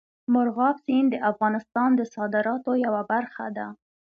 مورغاب 0.33 0.75
سیند 0.85 1.07
د 1.11 1.15
افغانستان 1.31 1.89
د 1.95 2.01
صادراتو 2.15 2.71
یوه 2.85 3.01
برخه 3.11 3.45
ده. 3.57 3.67